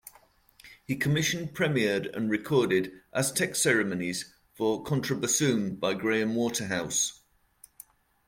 He 0.83 0.95
commissioned, 0.95 1.53
premiered 1.53 2.11
and 2.17 2.31
recorded 2.31 2.91
"Aztec 3.13 3.55
Ceremonies" 3.55 4.33
for 4.55 4.83
contrabassoon 4.83 5.79
by 5.79 5.93
Graham 5.93 6.33
Waterhouse. 6.33 7.21